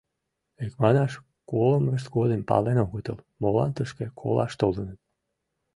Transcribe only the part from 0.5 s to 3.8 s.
Икманаш, колымышт годым пален огытыл, молан